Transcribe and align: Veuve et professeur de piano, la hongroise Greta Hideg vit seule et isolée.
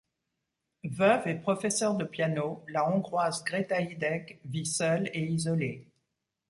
Veuve 0.83 1.27
et 1.27 1.35
professeur 1.35 1.93
de 1.93 2.05
piano, 2.05 2.63
la 2.69 2.89
hongroise 2.89 3.43
Greta 3.43 3.81
Hideg 3.81 4.39
vit 4.45 4.65
seule 4.65 5.11
et 5.13 5.21
isolée. 5.23 5.85